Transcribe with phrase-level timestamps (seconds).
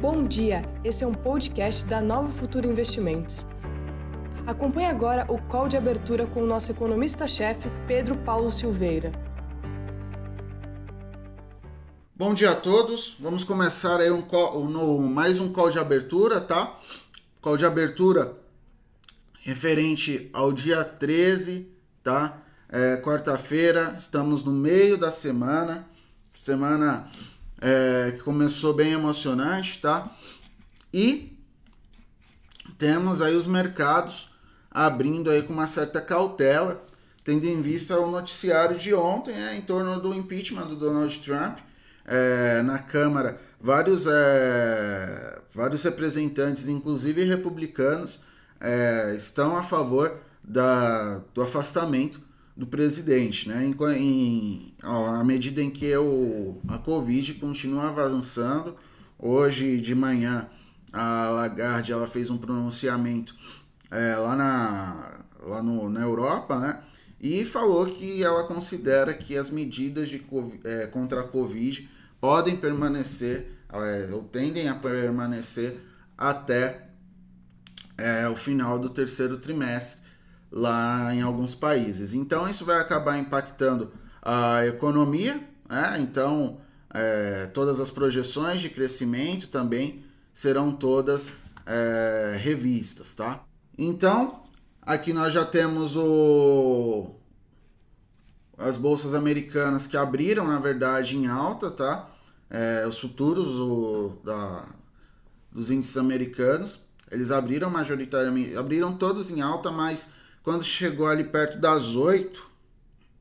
[0.00, 3.46] Bom dia, esse é um podcast da Nova Futuro Investimentos.
[4.46, 9.12] Acompanhe agora o call de abertura com o nosso economista-chefe, Pedro Paulo Silveira.
[12.16, 16.40] Bom dia a todos, vamos começar aí um call, no, mais um call de abertura,
[16.40, 16.80] tá?
[17.42, 18.38] Call de abertura
[19.42, 21.70] referente ao dia 13,
[22.02, 22.38] tá?
[22.70, 25.86] É, Quarta-feira, estamos no meio da semana,
[26.34, 27.06] semana
[27.60, 30.10] é, que começou bem emocionante, tá?
[30.92, 31.36] E
[32.78, 34.30] temos aí os mercados
[34.70, 36.84] abrindo aí com uma certa cautela,
[37.24, 41.58] tendo em vista o noticiário de ontem é, em torno do impeachment do Donald Trump
[42.06, 43.40] é, na Câmara.
[43.60, 48.20] Vários, é, vários representantes, inclusive republicanos,
[48.60, 52.20] é, estão a favor da, do afastamento
[52.60, 53.64] do presidente, né?
[53.64, 58.76] Em, em, ó, à medida em que o, a Covid continua avançando,
[59.18, 60.46] hoje de manhã
[60.92, 63.34] a Lagarde ela fez um pronunciamento
[63.90, 66.82] é, lá, na, lá no, na Europa, né?
[67.18, 70.22] E falou que ela considera que as medidas de,
[70.64, 71.88] é, contra a Covid
[72.20, 75.80] podem permanecer, é, ou tendem a permanecer
[76.16, 76.88] até
[77.96, 80.09] é, o final do terceiro trimestre
[80.50, 82.12] lá em alguns países.
[82.14, 85.96] Então isso vai acabar impactando a economia, né?
[86.00, 86.58] então
[86.92, 91.32] é, todas as projeções de crescimento também serão todas
[91.64, 93.44] é, revistas, tá?
[93.78, 94.42] Então
[94.82, 97.14] aqui nós já temos o
[98.58, 102.10] as bolsas americanas que abriram na verdade em alta, tá?
[102.50, 104.68] É, os futuros o, da,
[105.52, 110.10] dos índices americanos eles abriram majoritariamente, abriram todos em alta, mas
[110.42, 112.50] quando chegou ali perto das 8,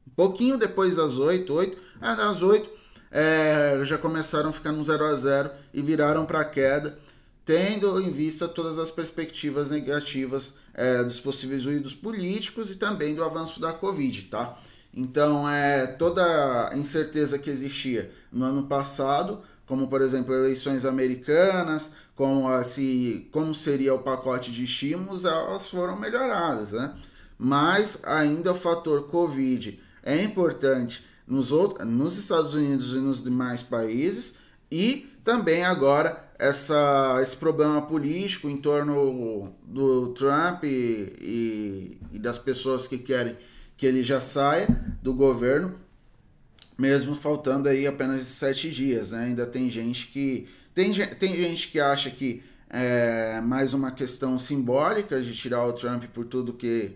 [0.08, 2.70] um pouquinho depois das 8, 8, é, das 8,
[3.12, 6.98] é, já começaram a ficar no 0 a 0 e viraram para queda,
[7.44, 13.24] tendo em vista todas as perspectivas negativas é, dos possíveis ruídos políticos e também do
[13.24, 14.58] avanço da Covid, tá?
[14.94, 21.92] Então, é, toda a incerteza que existia no ano passado, como por exemplo eleições americanas,
[22.16, 26.94] como, a, se, como seria o pacote de estímulos, elas foram melhoradas, né?
[27.40, 33.64] Mas ainda o fator Covid é importante nos, outros, nos Estados Unidos e nos demais
[33.64, 34.36] países
[34.70, 42.38] e também agora essa, esse problema político em torno do Trump e, e, e das
[42.38, 43.38] pessoas que querem
[43.78, 44.68] que ele já saia
[45.02, 45.80] do governo,
[46.78, 49.26] mesmo faltando aí apenas sete dias, né?
[49.26, 55.22] Ainda tem gente que tem, tem gente que acha que é mais uma questão simbólica
[55.22, 56.96] de tirar o Trump por tudo que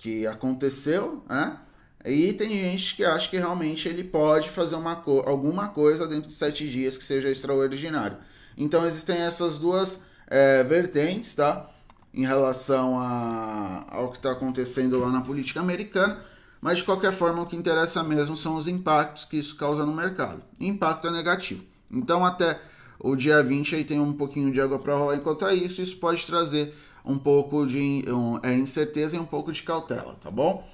[0.00, 1.58] que aconteceu, né?
[2.04, 6.28] E tem gente que acha que realmente ele pode fazer uma co alguma coisa dentro
[6.28, 8.16] de sete dias que seja extraordinário.
[8.56, 11.68] Então existem essas duas é, vertentes, tá?
[12.14, 16.24] Em relação a, ao que está acontecendo lá na política americana.
[16.62, 19.92] Mas de qualquer forma, o que interessa mesmo são os impactos que isso causa no
[19.92, 20.42] mercado.
[20.58, 21.62] Impacto é negativo.
[21.90, 22.60] Então, até
[22.98, 25.80] o dia 20 aí tem um pouquinho de água para rolar enquanto é isso.
[25.80, 26.74] Isso pode trazer
[27.04, 30.68] um pouco de um, é, incerteza e um pouco de cautela, tá bom?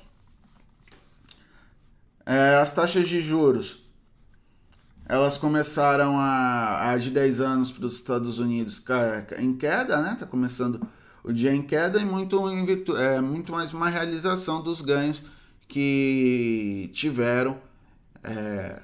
[2.24, 3.86] É, as taxas de juros
[5.08, 8.84] elas começaram a, a de 10 anos para os Estados Unidos
[9.38, 10.16] em queda, né?
[10.18, 10.80] Tá começando
[11.22, 15.22] o dia em queda e muito, em virtu, é, muito mais uma realização dos ganhos
[15.68, 17.56] que tiveram
[18.22, 18.80] é,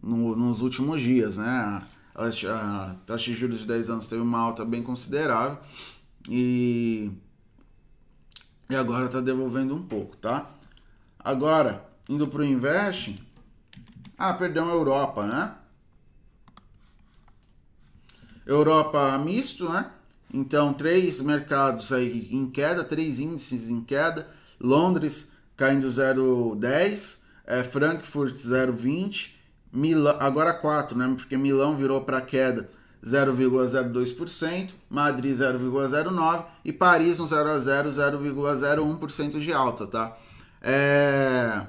[0.00, 1.46] no, nos últimos dias, né?
[1.46, 1.82] A,
[2.24, 5.58] a, taxa de juros de 10 anos teve uma alta bem considerável
[6.28, 7.10] e,
[8.68, 10.50] e agora está devolvendo um pouco, tá?
[11.18, 13.22] Agora, indo para o Invest.
[14.16, 15.54] Ah, perdão, Europa, né?
[18.46, 19.90] Europa misto, né?
[20.32, 24.28] Então, três mercados aí em queda, três índices em queda.
[24.60, 29.34] Londres caindo 0,10, é, Frankfurt 0,20,
[29.72, 31.12] Milão, agora quatro, né?
[31.16, 32.68] Porque Milão virou para queda
[33.04, 40.16] 0,02%, Madrid 0,09% e Paris no 0 a 0, 0,01% de alta, tá?
[40.62, 41.66] É...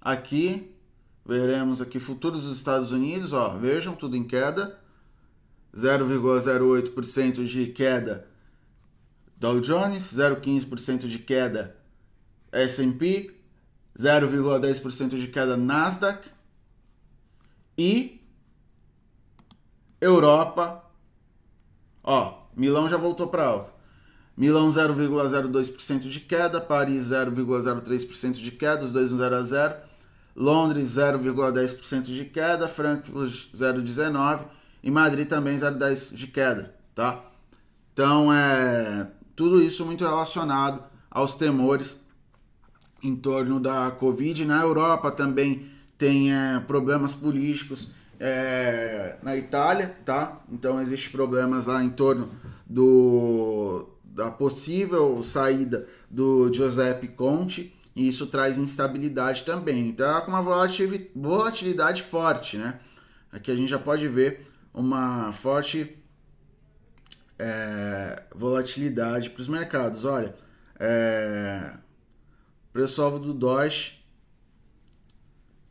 [0.00, 0.76] Aqui
[1.24, 4.78] veremos aqui futuros dos Estados Unidos, ó, vejam tudo em queda,
[5.74, 8.28] 0,08% de queda
[9.38, 11.76] Dow Jones, 0,15% de queda
[12.52, 13.34] S&P,
[13.98, 16.28] 0,10% de queda Nasdaq
[17.76, 18.20] e
[20.06, 20.84] Europa,
[22.02, 23.74] ó, Milão já voltou para alta.
[24.36, 29.74] Milão 0,02% de queda, Paris 0,03% de queda, os dois no 0 a 0.
[30.34, 34.44] Londres 0,10% de queda, Frankfurt 0,19
[34.82, 37.24] e Madrid também 0,10 de queda, tá?
[37.92, 41.98] Então, é tudo isso muito relacionado aos temores
[43.02, 44.44] em torno da Covid.
[44.44, 50.40] Na Europa também tem é, problemas políticos é, na Itália, tá?
[50.50, 52.30] Então existe problemas lá em torno
[52.66, 59.88] do da possível saída do Giuseppe Conte e isso traz instabilidade também.
[59.88, 60.42] Então é com uma
[61.14, 62.80] volatilidade forte, né?
[63.30, 65.96] Aqui a gente já pode ver uma forte
[67.38, 70.06] é, volatilidade para os mercados.
[70.06, 70.34] Olha,
[70.78, 71.72] é,
[72.72, 74.02] preço-alvo do Doge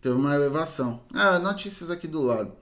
[0.06, 1.02] teve uma elevação.
[1.12, 2.54] Ah, notícias aqui do lado.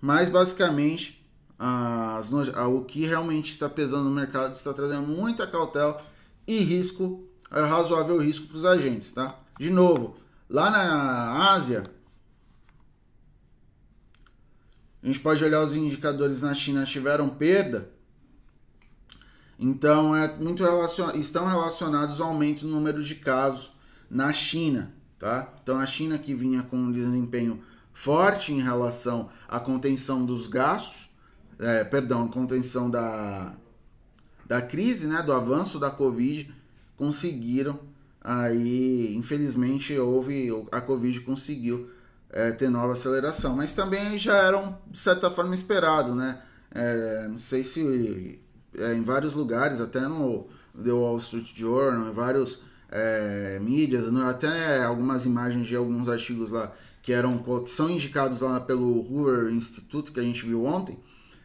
[0.00, 1.24] Mas basicamente,
[1.56, 6.00] as, o que realmente está pesando no mercado está trazendo muita cautela
[6.44, 9.38] e risco, é, razoável risco para os agentes, tá?
[9.56, 10.16] De novo,
[10.50, 11.84] lá na Ásia,
[15.00, 17.88] a gente pode olhar os indicadores na China tiveram perda,
[19.56, 21.12] então, é muito relacion...
[21.14, 23.70] estão relacionados ao aumento no número de casos
[24.10, 24.92] na China.
[25.18, 25.52] Tá?
[25.62, 27.62] Então, a China que vinha com um desempenho
[27.92, 31.10] forte em relação à contenção dos gastos,
[31.58, 33.54] é, perdão, contenção da,
[34.46, 36.52] da crise, né, do avanço da Covid,
[36.96, 37.78] conseguiram
[38.20, 41.90] aí, infelizmente, houve, a Covid conseguiu
[42.30, 46.42] é, ter nova aceleração, mas também já eram, de certa forma, esperado, né?
[46.74, 48.40] É, não sei se
[48.76, 50.48] é, em vários lugares, até no
[50.82, 52.62] The Wall Street Journal, em vários
[52.94, 58.60] é, mídias, até algumas imagens de alguns artigos lá que eram que são indicados lá
[58.60, 60.98] pelo Hoover Institute que a gente viu ontem,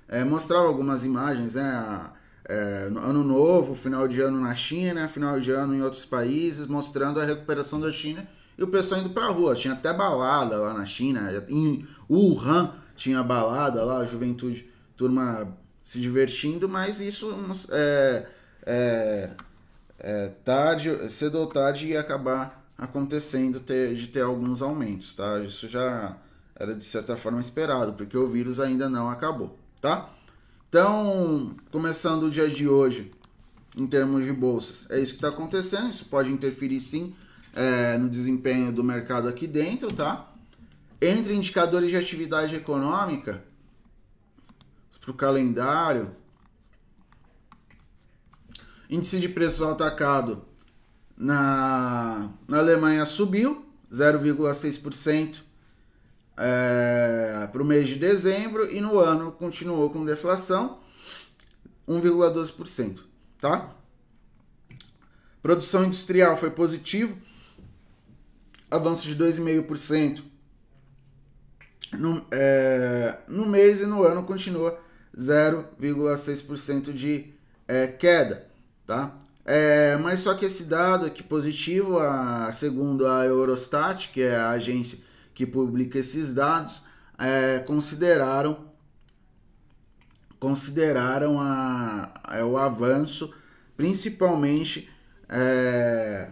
[0.07, 2.11] é, mostrava algumas imagens, né?
[2.47, 7.19] É, ano novo, final de ano na China, final de ano em outros países, mostrando
[7.19, 9.53] a recuperação da China e o pessoal indo pra rua.
[9.53, 15.99] Tinha até balada lá na China, em Wuhan tinha balada lá, a juventude, turma se
[15.99, 17.33] divertindo, mas isso
[17.71, 18.25] é,
[18.65, 19.29] é,
[19.99, 25.39] é tarde, cedo ou tarde ia acabar acontecendo ter, de ter alguns aumentos, tá?
[25.39, 26.17] Isso já
[26.55, 30.09] era de certa forma esperado, porque o vírus ainda não acabou, tá?
[30.69, 33.11] Então, começando o dia de hoje,
[33.77, 35.89] em termos de bolsas, é isso que está acontecendo.
[35.89, 37.15] Isso pode interferir sim
[37.55, 40.31] é, no desempenho do mercado aqui dentro, tá?
[41.01, 43.43] Entre indicadores de atividade econômica,
[45.09, 46.11] para o calendário.
[48.89, 50.43] Índice de preços atacado
[51.15, 55.41] na, na Alemanha subiu 0,6%
[56.37, 60.79] é, para o mês de dezembro e no ano continuou com deflação
[61.87, 62.99] 1,12%,
[63.41, 63.75] tá?
[65.41, 67.17] Produção industrial foi positivo,
[68.71, 70.23] avanço de 2,5%
[71.93, 74.79] no, é, no mês e no ano continua
[75.17, 77.33] 0,6% de
[77.67, 78.48] é, queda,
[78.89, 79.15] tá?
[79.45, 84.49] É, mas só que esse dado aqui positivo, a, segundo a Eurostat, que é a
[84.49, 84.97] agência
[85.35, 86.81] que publica esses dados,
[87.19, 88.67] é, consideraram
[90.39, 93.31] consideraram a, é, o avanço
[93.77, 94.89] principalmente
[95.27, 96.31] é,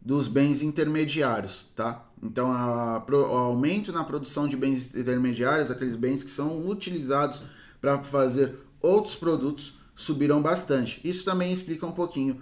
[0.00, 2.06] dos bens intermediários, tá?
[2.22, 7.42] Então, a, o aumento na produção de bens intermediários, aqueles bens que são utilizados
[7.80, 11.00] para fazer outros produtos, subiram bastante.
[11.02, 12.40] Isso também explica um pouquinho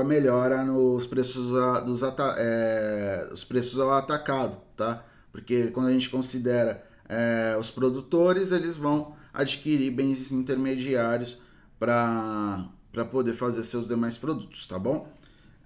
[0.00, 5.04] a melhora nos preços, a, dos é, os preços ao atacado, tá?
[5.32, 11.36] Porque quando a gente considera é, os produtores, eles vão adquirir bens intermediários
[11.80, 12.64] para
[13.10, 15.12] poder fazer seus demais produtos, tá bom?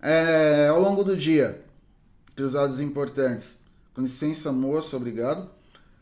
[0.00, 1.62] É, ao longo do dia,
[2.34, 3.58] cruzados importantes.
[3.92, 5.50] Com licença, moça, obrigado.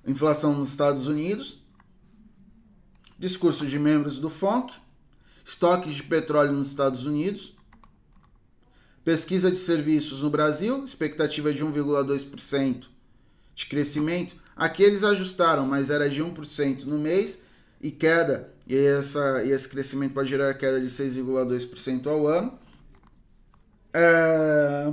[0.07, 1.61] Inflação nos Estados Unidos.
[3.19, 4.86] Discurso de membros do FONC.
[5.47, 7.57] Estoques de petróleo nos Estados Unidos.
[9.05, 12.87] Pesquisa de serviços no Brasil, expectativa de 1,2%
[13.55, 14.35] de crescimento.
[14.57, 17.43] Aqui eles ajustaram, mas era de 1% no mês
[17.81, 22.59] e queda, e, essa, e esse crescimento pode gerar queda de 6,2% ao ano.
[23.95, 24.93] É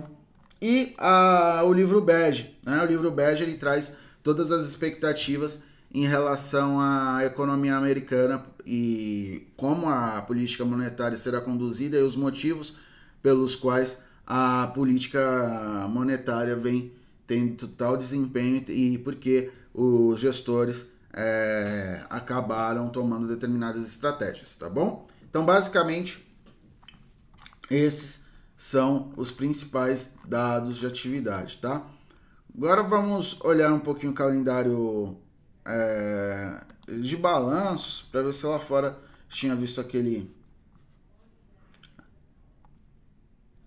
[0.66, 2.58] e a, o livro bege.
[2.66, 2.82] Né?
[2.82, 3.92] O livro bege ele traz
[4.24, 5.62] todas as expectativas
[5.94, 12.76] em relação à economia americana e como a política monetária será conduzida e os motivos
[13.22, 16.92] pelos quais a política monetária vem
[17.28, 25.08] tendo tal desempenho e porque os gestores é, acabaram tomando determinadas estratégias, tá bom?
[25.30, 26.26] Então, basicamente,
[27.70, 28.24] esses
[28.56, 31.86] são os principais dados de atividade, tá?
[32.56, 35.18] Agora vamos olhar um pouquinho o calendário
[35.66, 39.00] é, de balanços para ver se lá fora
[39.30, 40.34] tinha visto aquele.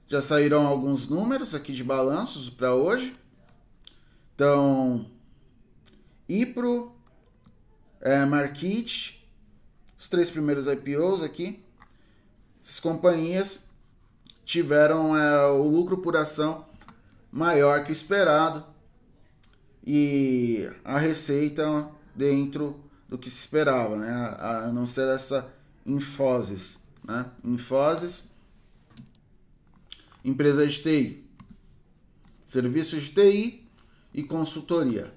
[0.06, 3.16] Já saíram alguns números aqui de balanços para hoje.
[4.34, 5.10] Então,
[6.28, 6.94] Ipro,
[8.00, 9.26] é, Marquite,
[9.98, 11.64] os três primeiros IPOs aqui,
[12.62, 13.66] essas companhias
[14.44, 16.66] tiveram é, o lucro por ação
[17.32, 18.64] maior que o esperado
[19.84, 24.36] e a receita dentro do que se esperava, né?
[24.38, 25.48] A não ser essa
[25.84, 27.30] Infoses, né?
[27.44, 28.28] Infoses,
[30.24, 31.24] empresa de TI,
[32.44, 33.68] serviços de TI
[34.12, 35.14] e consultoria.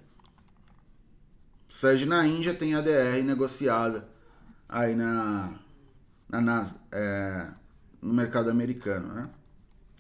[1.68, 4.08] Sede na Índia tem ADR negociada
[4.68, 5.54] aí na,
[6.28, 7.52] na, na é,
[8.02, 9.30] no mercado americano, né?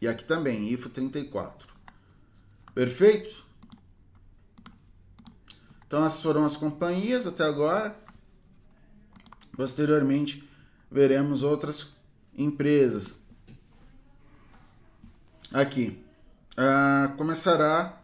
[0.01, 1.73] E aqui também, IFO 34.
[2.73, 3.48] Perfeito?
[5.89, 7.95] Então essas foram as companhias até agora.
[9.57, 10.47] Posteriormente
[10.91, 11.87] veremos outras
[12.37, 13.15] empresas.
[15.51, 16.05] Aqui.
[16.51, 17.99] Uh, começará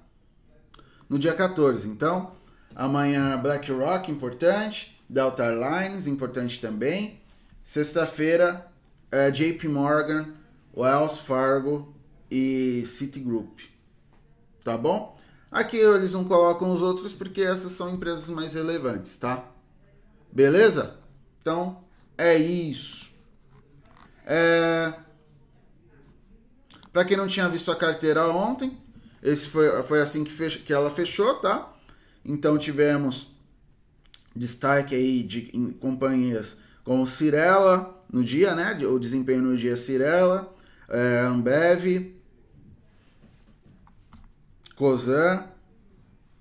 [1.08, 1.88] no dia 14.
[1.88, 2.36] Então,
[2.76, 5.00] amanhã BlackRock, importante.
[5.08, 7.22] Delta Airlines, importante também.
[7.64, 8.66] Sexta-feira,
[9.14, 10.34] uh, JP Morgan,
[10.76, 11.94] Wells Fargo
[12.32, 13.60] e Citigroup.
[14.64, 15.15] Tá bom?
[15.52, 19.46] Aqui eles não colocam os outros porque essas são empresas mais relevantes, tá?
[20.32, 20.98] Beleza?
[21.40, 21.84] Então,
[22.18, 23.12] é isso.
[24.26, 24.94] É...
[26.92, 28.78] Para quem não tinha visto a carteira ontem,
[29.22, 30.60] esse foi, foi assim que, fech...
[30.60, 31.74] que ela fechou, tá?
[32.24, 33.28] Então tivemos
[34.36, 35.44] destaque aí de
[35.80, 38.78] companhias como Cirela no dia, né?
[38.86, 40.54] O desempenho no dia Cirela,
[40.88, 42.15] é, Ambev,
[44.76, 45.44] Cosan,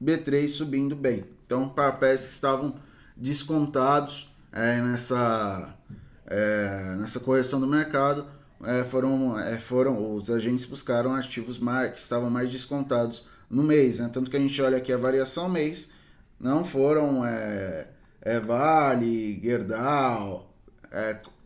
[0.02, 1.24] B3 subindo bem.
[1.46, 2.74] Então, papéis que estavam
[3.16, 5.74] descontados é, nessa,
[6.26, 8.26] é, nessa correção do mercado
[8.62, 13.98] é, foram, é, foram os agentes buscaram ativos mais, que estavam mais descontados no mês.
[13.98, 14.10] Né?
[14.12, 15.90] Tanto que a gente olha aqui a variação mês,
[16.40, 17.88] não foram é,
[18.20, 20.50] é, Vale, Gerdau,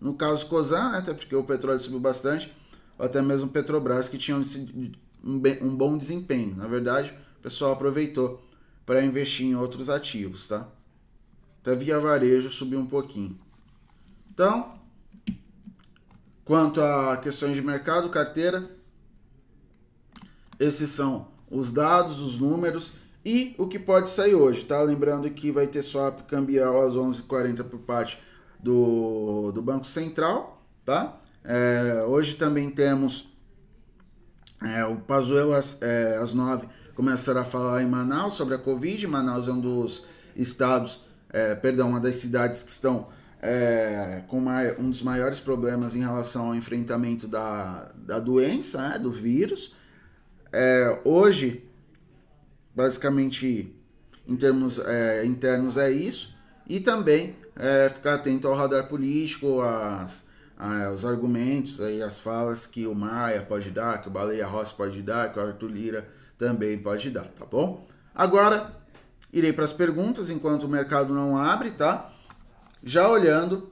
[0.01, 0.99] no caso Cosan, né?
[0.99, 2.55] até porque o petróleo subiu bastante,
[2.99, 4.43] ou até mesmo Petrobras que tinham
[5.23, 6.55] um, um bom desempenho.
[6.57, 8.43] Na verdade, o pessoal aproveitou
[8.85, 10.67] para investir em outros ativos, tá?
[11.61, 13.39] Até via varejo subiu um pouquinho.
[14.33, 14.79] Então,
[16.45, 18.63] quanto a questões de mercado, carteira,
[20.59, 22.93] esses são os dados, os números
[23.25, 24.81] e o que pode sair hoje, tá?
[24.81, 28.19] Lembrando que vai ter swap cambial às 11h40 por parte
[28.59, 31.19] do, do Banco Central, tá?
[31.45, 33.29] É, hoje também temos
[34.63, 39.07] é, o Pazuello às, é, às 9 começará a falar em Manaus sobre a Covid.
[39.07, 43.09] Manaus é um dos estados, é, perdão, uma das cidades que estão
[43.41, 48.99] é, com uma, um dos maiores problemas em relação ao enfrentamento da, da doença, né,
[48.99, 49.75] do vírus.
[50.53, 51.65] É, hoje,
[52.75, 53.73] basicamente,
[54.27, 56.37] em termos é, internos, é isso.
[56.69, 60.25] E também é, ficar atento ao radar político, às
[60.61, 64.75] ah, os argumentos, aí, as falas que o Maia pode dar, que o Baleia Rossi
[64.75, 67.87] pode dar, que o Arthur Lira também pode dar, tá bom?
[68.13, 68.77] Agora,
[69.33, 72.11] irei para as perguntas enquanto o mercado não abre, tá?
[72.83, 73.71] Já olhando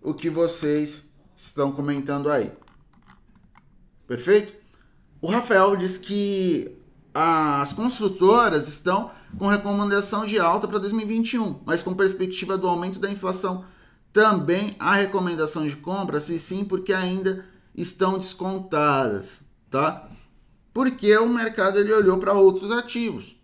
[0.00, 2.52] o que vocês estão comentando aí.
[4.06, 4.52] Perfeito?
[5.20, 6.78] O Rafael diz que
[7.12, 13.10] as construtoras estão com recomendação de alta para 2021, mas com perspectiva do aumento da
[13.10, 13.64] inflação
[14.12, 20.08] também há recomendação de compra, se sim, porque ainda estão descontadas, tá?
[20.72, 23.36] Porque o mercado ele olhou para outros ativos,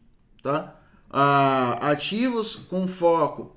[0.42, 0.75] tá?
[1.11, 3.56] Ah, ativos com foco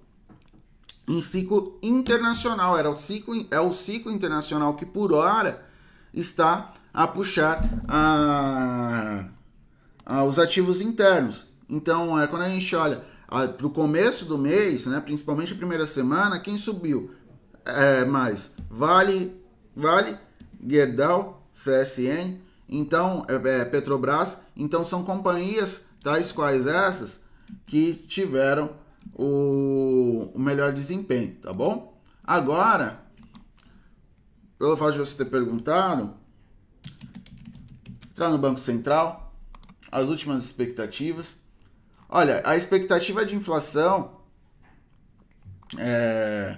[1.08, 5.66] em ciclo internacional, era o ciclo, é o ciclo internacional que por hora
[6.14, 9.26] está a puxar a,
[10.06, 11.48] a os ativos internos.
[11.68, 15.86] Então, é, quando a gente olha para o começo do mês, né, principalmente a primeira
[15.86, 17.12] semana, quem subiu
[17.64, 18.56] é, mais?
[18.70, 19.40] Vale,
[19.76, 20.18] Vale,
[20.68, 27.22] Gerdau, CSN, então é, é, Petrobras, então são companhias tais quais essas
[27.66, 28.72] que tiveram
[29.14, 32.02] o, o melhor desempenho, tá bom?
[32.24, 33.04] Agora,
[34.58, 36.14] pelo fato de você ter perguntado,
[38.10, 39.34] entrar no Banco Central,
[39.92, 41.38] as últimas expectativas.
[42.10, 44.20] Olha, a expectativa de inflação
[45.78, 46.58] é,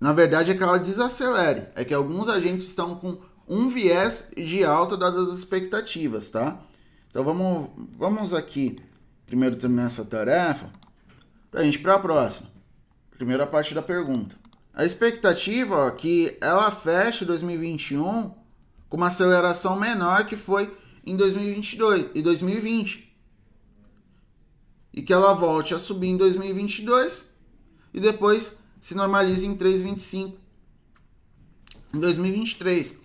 [0.00, 1.68] na verdade é que ela desacelere.
[1.76, 3.18] É que alguns agentes estão com
[3.48, 6.58] um viés de alta dadas as expectativas, tá?
[7.08, 8.76] Então vamos, vamos aqui
[9.26, 10.68] primeiro terminar essa tarefa
[11.52, 12.48] Pra gente para a próxima.
[13.10, 14.34] Primeira parte da pergunta.
[14.72, 18.34] A expectativa que ela feche 2021
[18.88, 23.11] com uma aceleração menor que foi em 2022 e 2020.
[24.92, 27.30] E que ela volte a subir em 2022
[27.94, 30.34] e depois se normalize em 3,25
[31.94, 32.98] em 2023.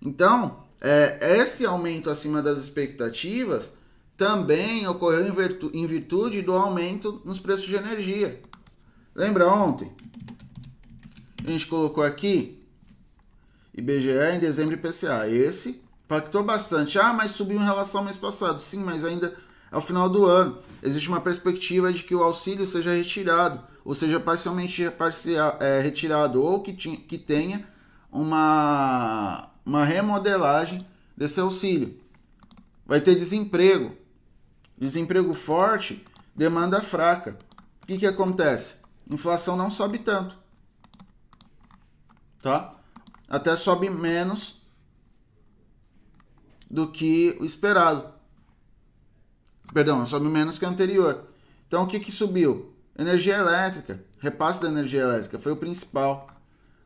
[0.00, 3.74] Então, é, esse aumento acima das expectativas
[4.16, 8.40] também ocorreu em, virtu em virtude do aumento nos preços de energia.
[9.14, 9.90] Lembra ontem?
[11.44, 12.62] A gente colocou aqui
[13.76, 15.28] IBGE em dezembro e PCA.
[15.28, 16.98] Esse impactou bastante.
[16.98, 18.62] Ah, mas subiu em relação ao mês passado.
[18.62, 19.36] Sim, mas ainda
[19.74, 20.58] ao final do ano.
[20.82, 26.40] Existe uma perspectiva de que o auxílio seja retirado, ou seja, parcialmente parcial, é, retirado,
[26.42, 27.66] ou que, que tenha
[28.10, 31.98] uma, uma remodelagem desse auxílio.
[32.86, 33.96] Vai ter desemprego.
[34.78, 36.04] Desemprego forte,
[36.34, 37.36] demanda fraca.
[37.82, 38.76] O que, que acontece?
[39.10, 40.38] Inflação não sobe tanto.
[42.40, 42.74] Tá?
[43.28, 44.62] Até sobe menos
[46.70, 48.13] do que o esperado.
[49.72, 51.26] Perdão, sobe menos que o anterior.
[51.66, 52.74] Então o que, que subiu?
[52.96, 54.04] Energia elétrica.
[54.18, 56.28] Repasse da energia elétrica foi o principal.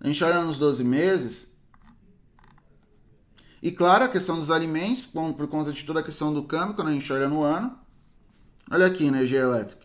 [0.01, 1.49] A gente olha nos 12 meses.
[3.61, 6.89] E claro, a questão dos alimentos, por conta de toda a questão do câmbio, quando
[6.89, 7.77] a gente olha no ano.
[8.71, 9.85] Olha aqui, energia elétrica.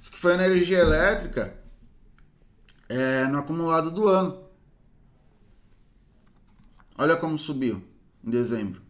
[0.00, 1.54] Isso que foi energia elétrica
[2.88, 4.44] é, no acumulado do ano.
[6.96, 7.82] Olha como subiu
[8.22, 8.83] em dezembro.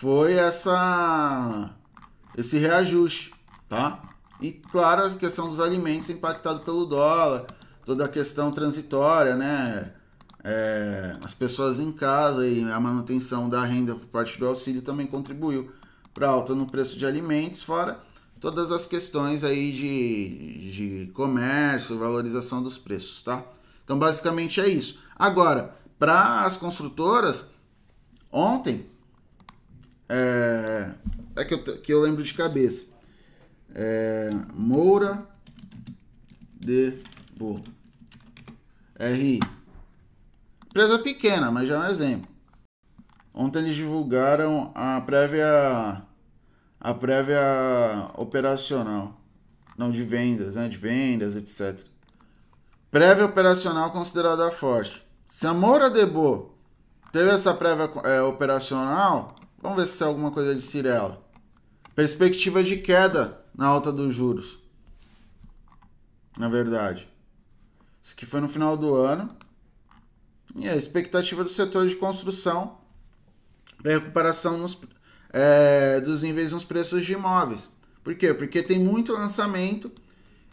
[0.00, 1.70] Foi essa
[2.36, 3.34] esse reajuste,
[3.68, 4.00] tá?
[4.40, 7.46] E claro, a questão dos alimentos impactado pelo dólar,
[7.84, 9.92] toda a questão transitória, né?
[10.44, 15.04] É, as pessoas em casa e a manutenção da renda por parte do auxílio também
[15.04, 15.72] contribuiu
[16.14, 18.00] para alta no preço de alimentos, fora
[18.40, 23.44] todas as questões aí de, de comércio, valorização dos preços, tá?
[23.84, 25.00] Então, basicamente é isso.
[25.18, 27.48] Agora, para as construtoras,
[28.30, 28.88] ontem,
[30.08, 30.90] é,
[31.36, 32.86] é que, eu, que eu lembro de cabeça,
[33.74, 35.26] é, Moura
[36.58, 36.94] de
[37.36, 37.62] Bo,
[38.98, 39.40] RI.
[40.66, 42.28] Empresa pequena, mas já é um exemplo.
[43.32, 46.02] Ontem eles divulgaram a prévia
[46.80, 47.40] a prévia
[48.16, 49.20] operacional,
[49.76, 51.86] não de vendas, né, de vendas, etc.
[52.90, 55.04] Prévia operacional considerada forte.
[55.28, 56.54] Se a Moura Debo
[57.12, 61.22] teve essa prévia é, operacional, vamos ver se é alguma coisa de Cirela.
[61.94, 64.58] Perspectiva de queda na alta dos juros.
[66.38, 67.08] Na verdade.
[68.02, 69.28] Isso que foi no final do ano.
[70.56, 72.78] E a expectativa do setor de construção
[73.82, 74.78] para recuperação nos,
[75.32, 77.70] é, dos níveis nos preços de imóveis.
[78.02, 78.32] Por quê?
[78.32, 79.90] Porque tem muito lançamento,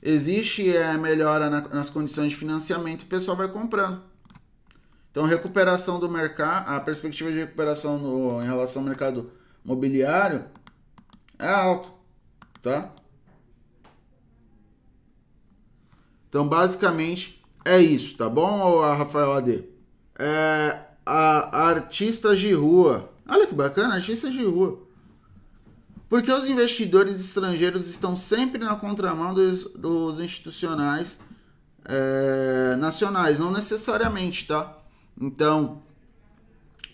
[0.02, 4.02] existe é, melhora na, nas condições de financiamento o pessoal vai comprando.
[5.16, 9.32] Então, recuperação do mercado, a perspectiva de recuperação no, em relação ao mercado
[9.64, 10.44] mobiliário
[11.40, 11.90] é alto,
[12.62, 12.92] tá?
[16.28, 19.64] Então, basicamente, é isso, tá bom, Rafael AD?
[20.20, 24.84] É, a, a artistas de rua Olha que bacana, agências de rua.
[26.10, 31.20] Porque os investidores estrangeiros estão sempre na contramão dos, dos institucionais
[31.86, 34.85] é, nacionais, não necessariamente, tá?
[35.20, 35.82] Então,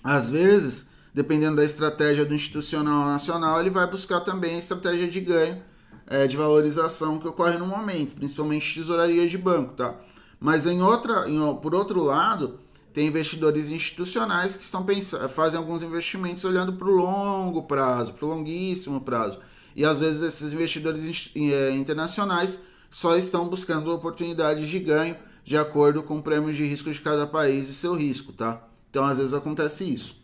[0.03, 5.19] às vezes, dependendo da estratégia do institucional nacional, ele vai buscar também a estratégia de
[5.19, 5.61] ganho,
[6.07, 9.95] é, de valorização que ocorre no momento, principalmente tesouraria de banco, tá?
[10.39, 12.59] Mas em outra, em, por outro lado,
[12.93, 18.25] tem investidores institucionais que estão pensando, fazem alguns investimentos olhando para o longo prazo, para
[18.25, 19.39] o longuíssimo prazo.
[19.75, 25.15] E às vezes esses investidores eh, internacionais só estão buscando oportunidades de ganho
[25.51, 28.65] de acordo com o prêmio de risco de cada país e seu risco, tá?
[28.89, 30.15] Então às vezes acontece isso.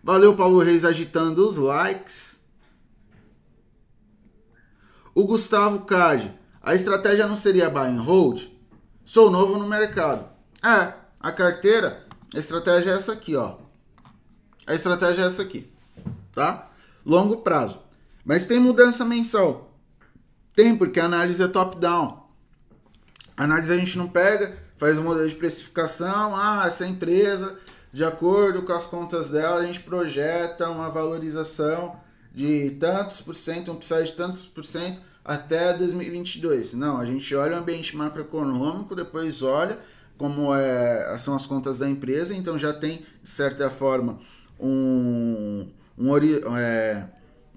[0.00, 2.40] Valeu, Paulo Reis agitando os likes.
[5.12, 6.32] O Gustavo Cade,
[6.62, 8.44] a estratégia não seria buy and hold?
[9.04, 10.28] Sou novo no mercado.
[10.62, 13.56] É, a carteira, a estratégia é essa aqui, ó.
[14.64, 15.68] A estratégia é essa aqui,
[16.32, 16.70] tá?
[17.04, 17.80] Longo prazo.
[18.24, 19.76] Mas tem mudança mensal.
[20.54, 22.21] Tem, porque a análise é top-down.
[23.36, 27.56] Análise a gente não pega, faz um modelo de precificação, ah, essa empresa,
[27.92, 32.00] de acordo com as contas dela, a gente projeta uma valorização
[32.34, 36.74] de tantos por cento, um upside de tantos por cento até 2022.
[36.74, 39.78] Não, a gente olha o ambiente macroeconômico, depois olha
[40.16, 44.20] como é, são as contas da empresa, então já tem, de certa forma,
[44.58, 45.68] um,
[45.98, 46.16] um,
[46.56, 47.08] é,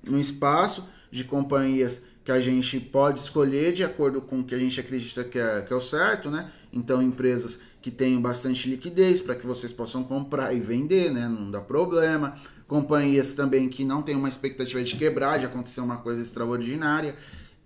[0.10, 4.58] um espaço de companhias que a gente pode escolher de acordo com o que a
[4.58, 6.52] gente acredita que é, que é o certo, né?
[6.74, 11.28] Então, empresas que tenham bastante liquidez para que vocês possam comprar e vender, né?
[11.28, 12.36] Não dá problema.
[12.68, 17.16] Companhias também que não têm uma expectativa de quebrar, de acontecer uma coisa extraordinária.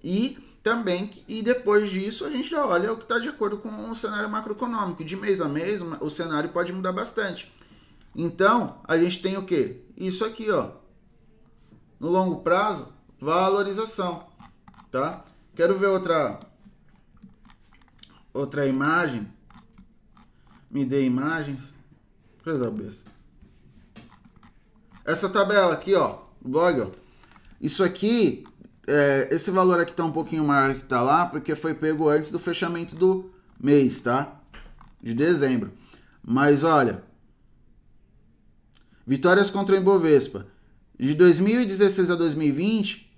[0.04, 3.90] E também, e depois disso, a gente já olha o que está de acordo com
[3.90, 5.06] o cenário macroeconômico.
[5.06, 7.50] De mês a mês, o cenário pode mudar bastante.
[8.14, 9.86] Então, a gente tem o que?
[9.96, 10.72] Isso aqui, ó.
[11.98, 12.90] No longo prazo,
[13.22, 14.29] valorização
[14.92, 15.24] tá?
[15.56, 16.40] Quero ver outra
[18.34, 19.28] outra imagem.
[20.70, 21.74] Me dê imagens.
[22.44, 23.10] Coisa besta.
[25.06, 26.88] Essa tabela aqui, ó, blog, ó.
[27.60, 28.46] Isso aqui,
[28.88, 32.32] é, esse valor aqui tá um pouquinho maior que tá lá, porque foi pego antes
[32.32, 34.40] do fechamento do mês, tá?
[35.02, 35.72] De dezembro.
[36.24, 37.04] Mas olha,
[39.06, 40.46] vitórias contra o Ibovespa.
[40.98, 43.09] De 2016 a 2020,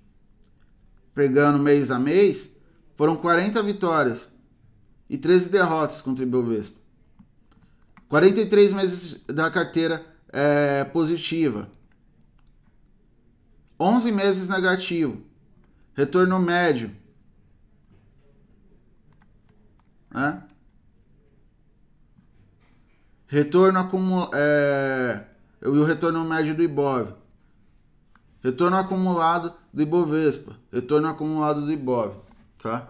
[1.13, 2.55] pegando mês a mês,
[2.95, 4.29] foram 40 vitórias
[5.09, 6.79] e 13 derrotas contra o Ibovespa.
[8.07, 11.69] 43 meses da carteira é, positiva.
[13.79, 15.21] 11 meses negativo.
[15.93, 16.91] Retorno médio.
[20.13, 20.43] Né?
[23.27, 24.31] Retorno acumulado.
[24.35, 25.25] É,
[25.61, 27.13] e o retorno médio do Ibov.
[28.43, 30.55] Retorno acumulado do Ibovespa.
[30.71, 32.15] Retorno acumulado do Ibov.
[32.59, 32.89] Tá?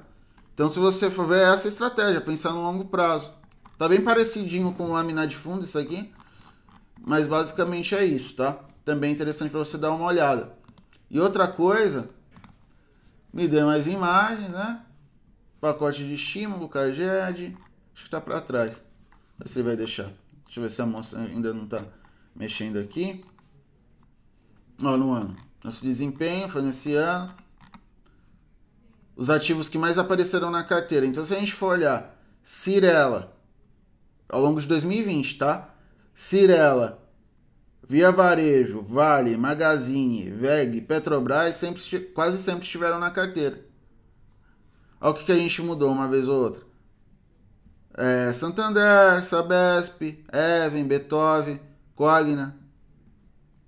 [0.53, 3.31] Então, se você for ver essa estratégia, pensar no longo prazo.
[3.77, 6.11] Tá bem parecidinho com lâmina de fundo isso aqui.
[7.03, 8.59] Mas basicamente é isso, tá?
[8.85, 10.53] Também interessante para você dar uma olhada.
[11.09, 12.09] E outra coisa,
[13.33, 14.81] me dê mais imagens, né?
[15.59, 17.57] Pacote de estímulo, Carged.
[17.93, 18.83] Acho que tá para trás.
[19.39, 20.11] Você vai deixar.
[20.45, 21.83] Deixa eu ver se a moça ainda não tá
[22.35, 23.25] mexendo aqui.
[24.83, 25.35] Ó, no ano.
[25.63, 27.34] Nosso desempenho foi nesse ano.
[29.15, 31.06] Os ativos que mais apareceram na carteira.
[31.06, 33.38] Então, se a gente for olhar Cirela,
[34.28, 35.69] ao longo de 2020, tá?
[36.15, 37.02] Cirela,
[37.88, 41.82] Via Varejo, Vale, Magazine, VEG, Petrobras, sempre,
[42.13, 43.65] quase sempre estiveram na carteira.
[45.00, 46.63] Olha o que, que a gente mudou uma vez ou outra.
[47.93, 51.60] É, Santander, Sabesp, Even, Beethoven,
[51.95, 52.56] Cogna,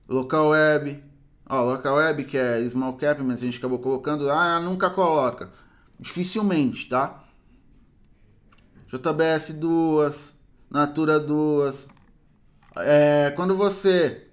[0.07, 1.03] Local Web.
[1.53, 4.27] Ó, Local Web, que é small cap, mas a gente acabou colocando.
[4.27, 5.51] Ah, nunca coloca.
[5.99, 7.23] Dificilmente, tá?
[8.87, 11.87] JBS 2, Natura 2.
[12.77, 14.25] É, quando você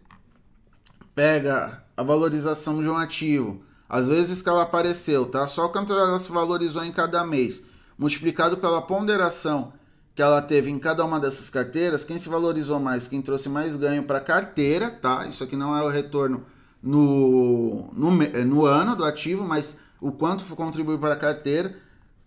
[1.14, 5.46] pega a valorização de um ativo, às vezes que ela apareceu, tá?
[5.46, 7.62] Só quanto ela se valorizou em cada mês,
[7.98, 9.74] multiplicado pela ponderação
[10.14, 13.76] que ela teve em cada uma dessas carteiras, quem se valorizou mais, quem trouxe mais
[13.76, 15.26] ganho para a carteira, tá?
[15.26, 16.46] Isso aqui não é o retorno
[16.82, 21.76] no, no, no ano do ativo, mas o quanto contribuiu para a carteira.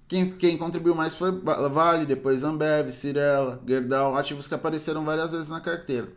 [0.08, 5.50] Quem, quem contribuiu mais foi Vale, depois Ambev, Cirela, Gerdau, ativos que apareceram várias vezes
[5.50, 6.08] na carteira.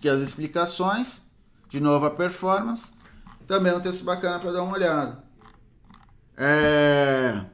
[0.00, 1.22] Que as explicações,
[1.68, 2.92] de novo a performance,
[3.46, 5.22] também é um texto bacana para dar uma olhada.
[6.36, 7.44] É...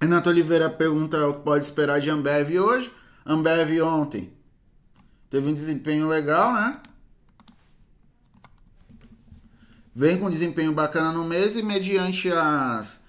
[0.00, 2.92] Renato Oliveira pergunta o que pode esperar de Ambev hoje.
[3.24, 4.32] Ambev ontem
[5.30, 6.80] teve um desempenho legal, né?
[9.98, 13.02] Vem com desempenho bacana no mês e mediante as,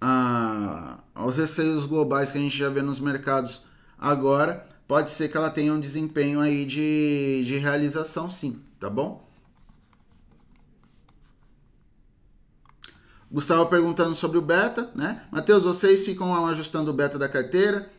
[0.00, 3.62] a, aos receios globais que a gente já vê nos mercados
[3.98, 9.28] agora, pode ser que ela tenha um desempenho aí de, de realização sim, tá bom?
[13.30, 15.24] Gustavo perguntando sobre o beta, né?
[15.30, 17.92] Matheus, vocês ficam ajustando o beta da carteira?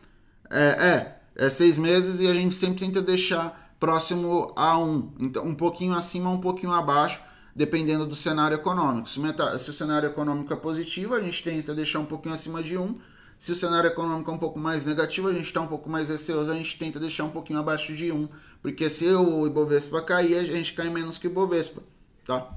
[0.50, 5.46] É, é, é seis meses e a gente sempre tenta deixar próximo a um, então
[5.46, 7.20] um pouquinho acima, um pouquinho abaixo,
[7.54, 9.08] dependendo do cenário econômico.
[9.08, 12.62] Se, meta, se o cenário econômico é positivo, a gente tenta deixar um pouquinho acima
[12.62, 12.98] de um.
[13.38, 16.08] Se o cenário econômico é um pouco mais negativo, a gente está um pouco mais
[16.08, 18.28] receoso, a gente tenta deixar um pouquinho abaixo de um,
[18.62, 21.82] porque se o Ibovespa cair, a gente cai menos que o Ibovespa,
[22.24, 22.50] tá?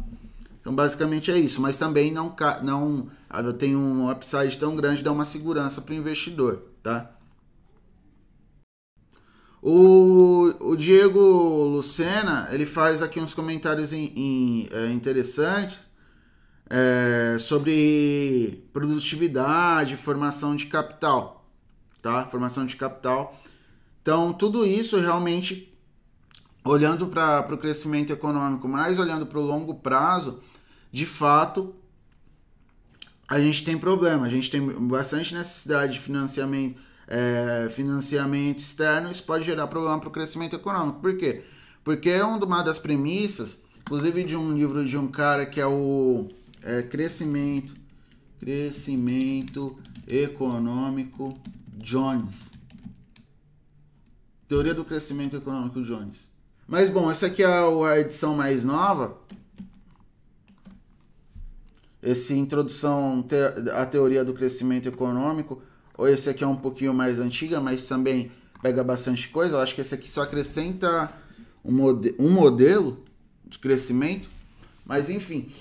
[0.61, 1.61] Então, basicamente é isso.
[1.61, 3.09] Mas também não, não
[3.57, 7.11] tem um upside tão grande, dá uma segurança para o investidor, tá?
[9.61, 15.89] O, o Diego Lucena, ele faz aqui uns comentários em, em, é, interessantes
[16.69, 21.49] é, sobre produtividade, formação de capital,
[22.01, 22.25] tá?
[22.25, 23.39] Formação de capital.
[24.01, 25.75] Então, tudo isso realmente,
[26.63, 30.39] olhando para o crescimento econômico, mais olhando para o longo prazo,
[30.91, 31.75] de fato,
[33.27, 34.25] a gente tem problema.
[34.25, 39.09] A gente tem bastante necessidade de financiamento, é, financiamento externo.
[39.09, 40.99] Isso pode gerar problema para o crescimento econômico.
[40.99, 41.43] Por quê?
[41.83, 46.27] Porque é uma das premissas, inclusive de um livro de um cara que é o
[46.61, 47.73] é crescimento,
[48.39, 51.37] crescimento econômico
[51.77, 52.51] Jones.
[54.47, 56.29] Teoria do crescimento econômico Jones.
[56.67, 59.17] Mas bom, essa aqui é a edição mais nova.
[62.03, 63.25] Esse introdução
[63.73, 65.61] à teoria do crescimento econômico.
[65.97, 68.31] Ou esse aqui é um pouquinho mais antiga, mas também
[68.61, 69.55] pega bastante coisa.
[69.55, 71.11] Eu acho que esse aqui só acrescenta
[71.63, 73.03] um, mode um modelo
[73.45, 74.29] de crescimento.
[74.85, 75.51] Mas enfim,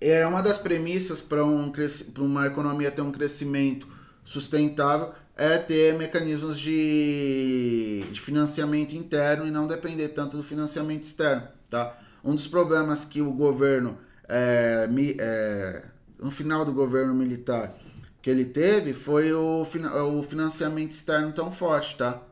[0.00, 1.72] é uma das premissas para um,
[2.18, 3.86] uma economia ter um crescimento
[4.24, 11.48] sustentável é ter mecanismos de, de financiamento interno e não depender tanto do financiamento externo,
[11.70, 11.98] tá?
[12.22, 14.88] Um dos problemas que o governo, é,
[15.18, 15.84] é,
[16.20, 17.76] no final do governo militar,
[18.22, 22.22] que ele teve foi o, o financiamento externo tão forte, tá?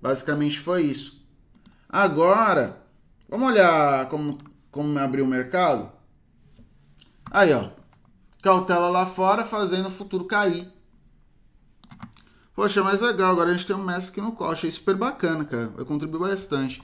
[0.00, 1.20] Basicamente foi isso.
[1.88, 2.80] Agora,
[3.28, 4.38] vamos olhar como,
[4.70, 5.90] como abriu o mercado?
[7.28, 7.70] Aí, ó.
[8.40, 10.72] Cautela lá fora fazendo o futuro cair.
[12.54, 14.52] Poxa, mas legal, agora a gente tem um mestre aqui no call.
[14.52, 15.68] Achei super bacana, cara.
[15.68, 16.80] Vai contribuir bastante.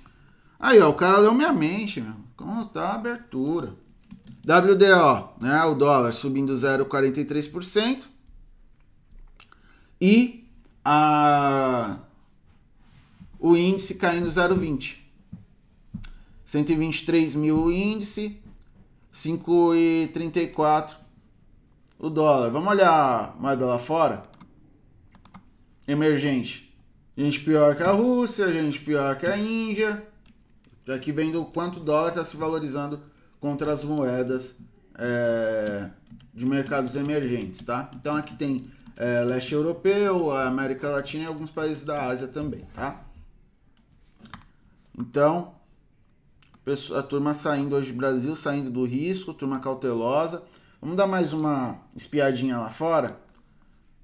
[0.58, 2.14] Aí, ó, o cara leu minha mente, meu.
[2.36, 3.74] Como tá a abertura?
[4.44, 5.64] WDO, né?
[5.64, 8.11] O dólar subindo 0,43%.
[10.02, 10.44] E
[10.84, 11.96] a...
[13.38, 14.96] o índice caindo 0,20%.
[16.44, 18.38] 123 mil o índice,
[19.14, 20.96] 5,34
[21.98, 22.50] o dólar.
[22.50, 24.20] Vamos olhar moeda lá fora?
[25.86, 26.74] emergente.
[27.16, 30.06] Gente pior que a Rússia, gente pior que a Índia.
[30.84, 33.00] Já que vendo quanto o dólar está se valorizando
[33.38, 34.56] contra as moedas
[34.96, 35.90] é,
[36.34, 37.90] de mercados emergentes, tá?
[37.94, 42.66] Então aqui tem é, leste europeu, a América Latina e alguns países da Ásia também,
[42.74, 43.04] tá?
[44.98, 45.54] Então,
[46.96, 50.42] a turma saindo hoje do Brasil, saindo do risco, turma cautelosa.
[50.80, 53.18] Vamos dar mais uma espiadinha lá fora,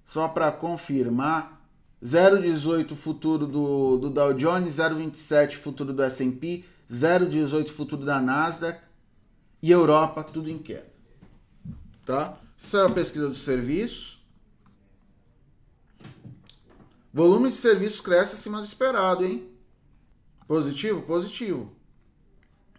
[0.06, 1.60] só para confirmar
[2.02, 8.80] 0,18 futuro do, do Dow Jones, 0,27 futuro do S&P, 0,18 futuro da Nasdaq
[9.62, 10.86] e Europa, tudo em queda.
[12.06, 12.38] Tá?
[12.58, 14.17] Essa é a pesquisa dos serviços.
[17.12, 19.48] Volume de serviços cresce acima do esperado, hein?
[20.46, 21.02] Positivo?
[21.02, 21.72] Positivo.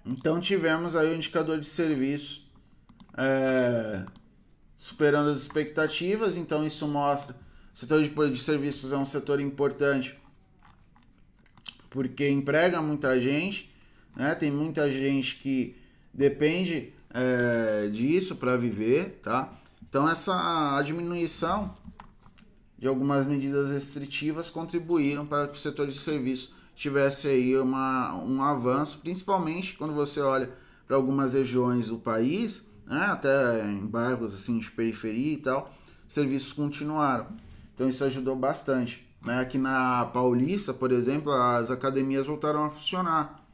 [0.06, 2.50] Então tivemos aí o indicador de serviços
[3.18, 4.06] é,
[4.78, 7.36] superando as expectativas, então isso mostra
[7.76, 10.18] o setor de, de serviços é um setor importante
[11.90, 13.74] porque emprega muita gente,
[14.16, 14.36] né?
[14.36, 15.76] Tem muita gente que
[16.14, 19.54] depende é, disso para viver, tá?
[19.82, 21.76] Então essa diminuição
[22.80, 28.42] de algumas medidas restritivas contribuíram para que o setor de serviços tivesse aí uma, um
[28.42, 30.50] avanço, principalmente quando você olha
[30.88, 33.08] para algumas regiões do país, né?
[33.08, 35.74] até em bairros assim de periferia e tal,
[36.08, 37.28] serviços continuaram.
[37.76, 39.06] Então isso ajudou bastante.
[39.26, 39.42] Né?
[39.42, 43.46] Aqui na Paulista, por exemplo, as academias voltaram a funcionar.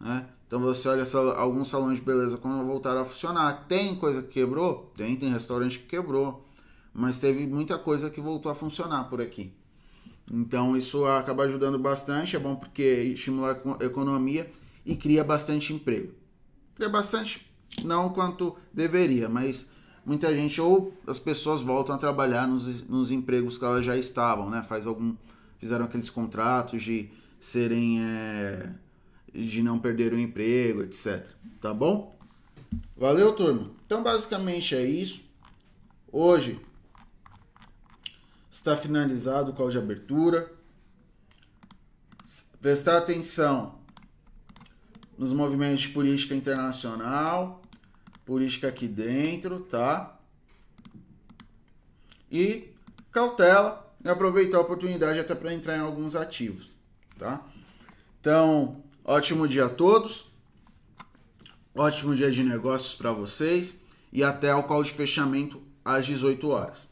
[0.00, 0.26] Né?
[0.46, 1.04] Então você olha
[1.36, 3.66] alguns salões de beleza quando voltaram a funcionar.
[3.68, 4.92] Tem coisa que quebrou?
[4.96, 6.44] Tem, tem restaurante que quebrou.
[6.92, 9.52] Mas teve muita coisa que voltou a funcionar por aqui.
[10.30, 14.50] Então isso acaba ajudando bastante, é bom porque estimula a economia
[14.84, 16.12] e cria bastante emprego.
[16.74, 17.46] Cria bastante,
[17.84, 19.68] não quanto deveria, mas
[20.04, 24.48] muita gente ou as pessoas voltam a trabalhar nos, nos empregos que elas já estavam,
[24.48, 24.62] né?
[24.62, 25.14] Faz algum
[25.58, 28.70] fizeram aqueles contratos de serem é,
[29.32, 31.26] de não perder o emprego, etc.
[31.60, 32.18] Tá bom?
[32.96, 33.70] Valeu, turma.
[33.84, 35.22] Então, basicamente é isso.
[36.10, 36.60] Hoje
[38.50, 40.50] está finalizado o call de abertura.
[42.60, 43.78] Prestar atenção
[45.16, 47.60] nos movimentos de política internacional
[48.30, 50.16] política aqui dentro, tá?
[52.30, 52.72] E
[53.10, 56.70] cautela e aproveitar a oportunidade até para entrar em alguns ativos,
[57.18, 57.44] tá?
[58.20, 60.30] Então, ótimo dia a todos.
[61.74, 63.80] Ótimo dia de negócios para vocês
[64.12, 66.89] e até o call de fechamento às 18 horas.